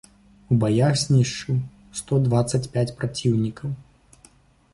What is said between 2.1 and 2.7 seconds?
дваццаць